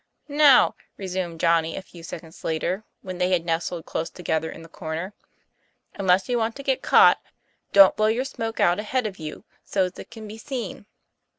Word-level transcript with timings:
"Now," 0.27 0.73
resumed 0.97 1.39
Johnny 1.39 1.75
a 1.77 1.83
few 1.83 2.01
seconds 2.01 2.43
later, 2.43 2.83
when 3.03 3.19
they 3.19 3.29
had 3.29 3.45
nestled 3.45 3.85
close 3.85 4.09
together 4.09 4.49
in 4.49 4.63
the 4.63 4.67
corner," 4.67 5.13
unless 5.93 6.27
you 6.27 6.39
want 6.39 6.55
to 6.55 6.63
get 6.63 6.81
caught, 6.81 7.21
don't 7.71 7.95
blow 7.95 8.07
your 8.07 8.25
smoke 8.25 8.59
out 8.59 8.79
ahead 8.79 9.05
of 9.05 9.19
you, 9.19 9.43
so's 9.63 9.99
it 9.99 10.09
can 10.09 10.27
be 10.27 10.39
seen. 10.39 10.87